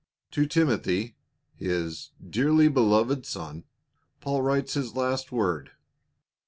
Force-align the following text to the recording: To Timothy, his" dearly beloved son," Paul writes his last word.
To 0.31 0.47
Timothy, 0.47 1.15
his" 1.53 2.09
dearly 2.39 2.69
beloved 2.69 3.23
son," 3.23 3.65
Paul 4.19 4.41
writes 4.41 4.73
his 4.73 4.95
last 4.95 5.31
word. 5.31 5.73